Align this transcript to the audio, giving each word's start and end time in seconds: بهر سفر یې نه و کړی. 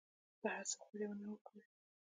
بهر 0.41 0.63
سفر 0.71 0.99
یې 1.03 1.07
نه 1.19 1.27
و 1.31 1.35
کړی. 1.47 1.61